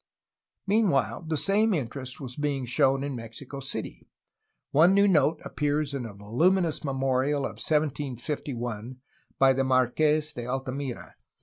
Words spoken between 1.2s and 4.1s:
the same interest was being shown in Mexico City.